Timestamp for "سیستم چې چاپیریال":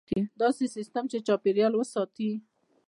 0.75-1.73